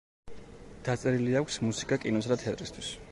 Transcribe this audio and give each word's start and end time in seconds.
დაწერილი 0.87 1.37
აქვს 1.41 1.59
მუსიკა 1.67 2.03
კინოსა 2.07 2.33
და 2.35 2.39
თეატრისათვის. 2.45 2.91